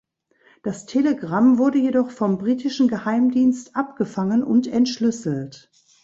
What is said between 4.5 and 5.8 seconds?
entschlüsselt.